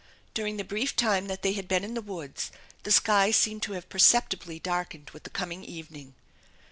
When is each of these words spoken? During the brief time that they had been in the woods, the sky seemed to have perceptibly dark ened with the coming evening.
During 0.33 0.57
the 0.57 0.63
brief 0.63 0.95
time 0.95 1.27
that 1.27 1.43
they 1.43 1.53
had 1.53 1.67
been 1.67 1.83
in 1.83 1.93
the 1.93 2.01
woods, 2.01 2.51
the 2.81 2.91
sky 2.91 3.29
seemed 3.29 3.61
to 3.61 3.73
have 3.73 3.87
perceptibly 3.87 4.57
dark 4.57 4.93
ened 4.93 5.13
with 5.13 5.25
the 5.25 5.29
coming 5.29 5.63
evening. 5.63 6.15